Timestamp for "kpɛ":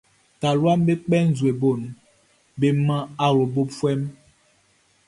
1.03-1.17